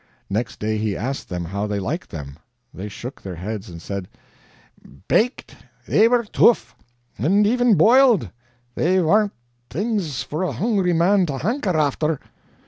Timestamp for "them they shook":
2.09-3.21